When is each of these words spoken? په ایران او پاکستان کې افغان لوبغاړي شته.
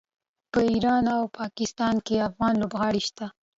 په 0.51 0.59
ایران 0.71 1.05
او 1.17 1.23
پاکستان 1.39 1.95
کې 2.05 2.25
افغان 2.29 2.53
لوبغاړي 2.61 3.01
شته. 3.07 3.25